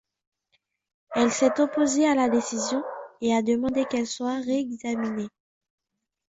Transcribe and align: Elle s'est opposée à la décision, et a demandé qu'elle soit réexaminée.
Elle 1.13 1.31
s'est 1.31 1.61
opposée 1.61 2.07
à 2.07 2.15
la 2.15 2.27
décision, 2.27 2.81
et 3.21 3.35
a 3.35 3.43
demandé 3.43 3.85
qu'elle 3.85 4.07
soit 4.07 4.39
réexaminée. 4.41 5.29